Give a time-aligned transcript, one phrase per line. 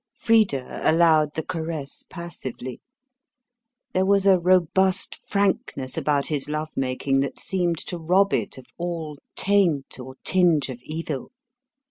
[0.17, 2.81] Frida allowed the caress passively.
[3.93, 8.65] There was a robust frankness about his love making that seemed to rob it of
[8.79, 11.29] all taint or tinge of evil.